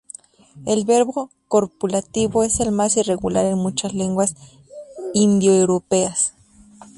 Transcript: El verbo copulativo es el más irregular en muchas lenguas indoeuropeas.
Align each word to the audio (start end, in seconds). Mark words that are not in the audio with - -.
El 0.65 0.83
verbo 0.83 1.29
copulativo 1.47 2.43
es 2.43 2.59
el 2.59 2.71
más 2.71 2.97
irregular 2.97 3.45
en 3.45 3.59
muchas 3.59 3.93
lenguas 3.93 4.33
indoeuropeas. 5.13 6.33